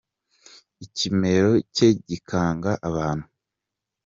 Ikimero 0.85 1.51
cye 1.75 1.87
gikanga 2.07 2.71
abantu. 2.89 3.25